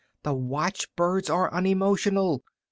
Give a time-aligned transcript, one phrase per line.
[0.23, 2.41] The watchbirds are unemotional.